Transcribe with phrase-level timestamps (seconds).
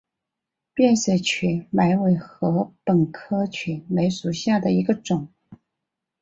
[0.73, 5.27] 变色雀麦为禾本科雀麦属下的一个种。